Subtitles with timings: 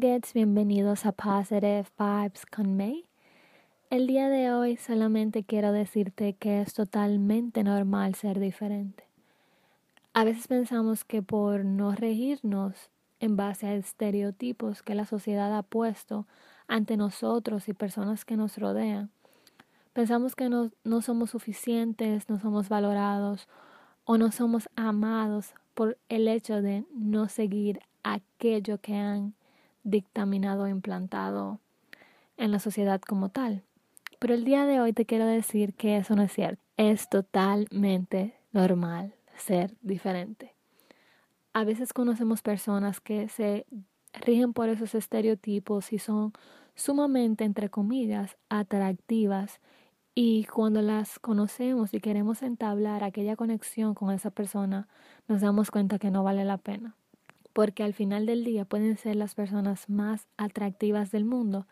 [0.00, 3.04] bienvenidos a Positive Vibes con May.
[3.90, 9.04] El día de hoy solamente quiero decirte que es totalmente normal ser diferente.
[10.12, 15.62] A veces pensamos que por no regirnos en base a estereotipos que la sociedad ha
[15.62, 16.26] puesto
[16.66, 19.10] ante nosotros y personas que nos rodean,
[19.92, 23.48] pensamos que no, no somos suficientes, no somos valorados
[24.04, 29.34] o no somos amados por el hecho de no seguir aquello que han
[29.84, 31.60] dictaminado o implantado
[32.36, 33.62] en la sociedad como tal.
[34.18, 36.62] Pero el día de hoy te quiero decir que eso no es cierto.
[36.76, 40.54] Es totalmente normal ser diferente.
[41.52, 43.66] A veces conocemos personas que se
[44.12, 46.32] rigen por esos estereotipos y son
[46.74, 49.60] sumamente, entre comillas, atractivas.
[50.14, 54.88] Y cuando las conocemos y queremos entablar aquella conexión con esa persona,
[55.28, 56.96] nos damos cuenta que no vale la pena
[57.54, 61.66] porque al final del día pueden ser las personas más atractivas del mundo,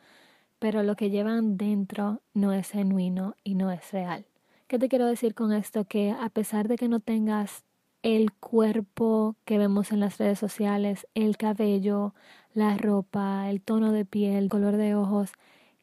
[0.59, 4.25] pero lo que llevan dentro no es genuino y no es real.
[4.69, 5.85] ¿Qué te quiero decir con esto?
[5.85, 7.65] Que a pesar de que no tengas
[8.03, 12.15] el cuerpo que vemos en las redes sociales, el cabello,
[12.55, 15.33] la ropa, el tono de piel, el color de ojos,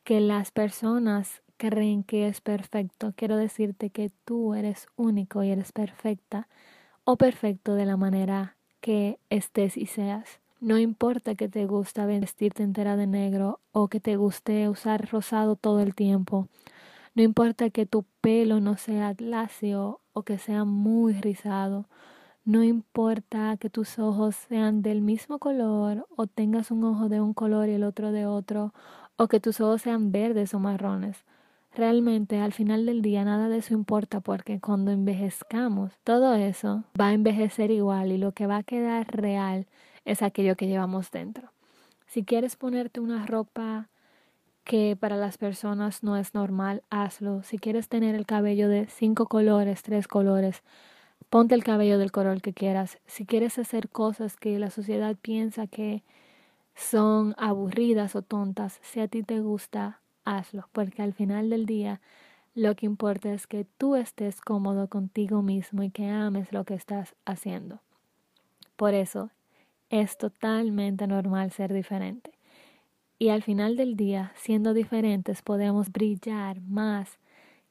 [0.06, 5.74] que las personas creen que es perfecto, quiero decirte que tú eres único y eres
[5.74, 6.48] perfecta
[7.04, 10.40] o perfecto de la manera que estés y seas.
[10.62, 15.56] No importa que te guste vestirte entera de negro o que te guste usar rosado
[15.56, 16.48] todo el tiempo.
[17.16, 21.86] No importa que tu pelo no sea lacio o que sea muy rizado.
[22.46, 27.34] No importa que tus ojos sean del mismo color o tengas un ojo de un
[27.34, 28.74] color y el otro de otro
[29.18, 31.26] o que tus ojos sean verdes o marrones.
[31.80, 37.08] Realmente al final del día nada de eso importa porque cuando envejezcamos todo eso va
[37.08, 39.66] a envejecer igual y lo que va a quedar real
[40.04, 41.54] es aquello que llevamos dentro.
[42.06, 43.88] Si quieres ponerte una ropa
[44.66, 47.44] que para las personas no es normal, hazlo.
[47.44, 50.64] Si quieres tener el cabello de cinco colores, tres colores,
[51.30, 53.00] ponte el cabello del color que quieras.
[53.06, 56.04] Si quieres hacer cosas que la sociedad piensa que
[56.76, 60.02] son aburridas o tontas, si a ti te gusta,
[60.38, 62.02] hazlo, porque al final del día
[62.56, 66.74] lo que importa es que tú estés cómodo contigo mismo y que ames lo que
[66.74, 67.80] estás haciendo.
[68.76, 69.32] Por eso
[69.90, 72.32] es totalmente normal ser diferente.
[73.18, 77.18] Y al final del día, siendo diferentes, podemos brillar más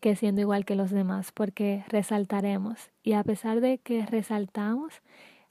[0.01, 2.91] que siendo igual que los demás, porque resaltaremos.
[3.03, 5.01] Y a pesar de que resaltamos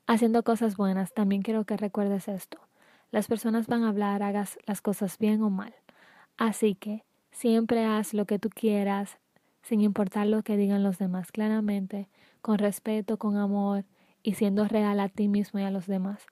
[0.05, 2.59] haciendo cosas buenas, también quiero que recuerdes esto.
[3.11, 5.73] Las personas van a hablar, hagas las cosas bien o mal.
[6.37, 9.17] Así que siempre haz lo que tú quieras,
[9.63, 12.07] sin importar lo que digan los demás, claramente,
[12.41, 13.83] con respeto, con amor
[14.23, 16.25] y siendo real a ti mismo y a los demás.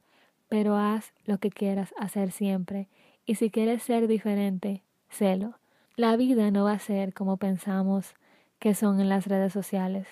[0.47, 2.88] Pero haz lo que quieras hacer siempre.
[3.25, 5.57] Y si quieres ser diferente, sélo.
[5.95, 8.13] La vida no va a ser como pensamos
[8.59, 10.07] que son en las redes sociales.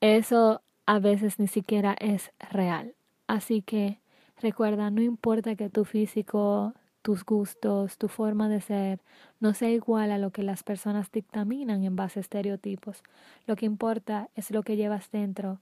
[0.00, 2.94] Eso a veces ni siquiera es real.
[3.26, 4.00] Así que
[4.40, 6.74] recuerda, no importa que tu físico
[7.08, 9.00] tus gustos, tu forma de ser,
[9.40, 13.02] no sea igual a lo que las personas dictaminan en base a estereotipos.
[13.46, 15.58] Lo que importa es lo que llevas dentro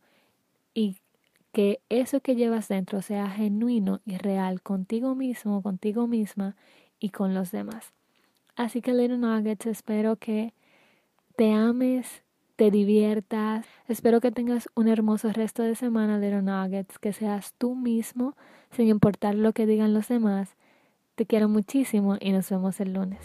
[0.74, 0.96] y
[1.52, 6.56] que eso que llevas dentro sea genuino y real contigo mismo, contigo misma
[6.98, 7.92] y con los demás.
[8.56, 10.52] Así que Little Nuggets, espero que
[11.36, 12.24] te ames,
[12.56, 17.76] te diviertas, espero que tengas un hermoso resto de semana Little Nuggets, que seas tú
[17.76, 18.34] mismo
[18.72, 20.56] sin importar lo que digan los demás
[21.16, 23.18] te quiero muchísimo y nos vemos el lunes.